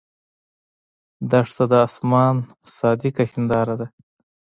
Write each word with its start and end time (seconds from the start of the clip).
دښته 1.29 1.63
د 1.71 1.73
آسمان 1.87 2.35
صادقه 2.75 3.23
هنداره 3.33 3.75
ده. 3.79 3.87